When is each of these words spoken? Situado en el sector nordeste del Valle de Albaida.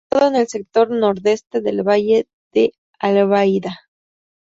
Situado 0.09 0.29
en 0.29 0.35
el 0.35 0.47
sector 0.47 0.89
nordeste 0.89 1.61
del 1.61 1.87
Valle 1.87 2.25
de 2.53 2.73
Albaida. 2.97 3.81